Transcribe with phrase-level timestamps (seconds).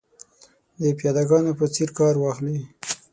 [0.81, 2.57] د پیاده ګانو په څېر کار واخلي.